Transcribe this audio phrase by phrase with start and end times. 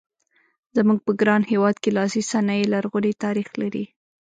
[0.75, 3.85] زموږ په ګران هېواد کې لاسي صنایع لرغونی تاریخ لري.